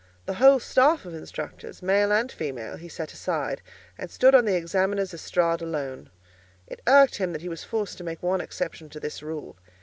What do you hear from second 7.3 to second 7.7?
that he was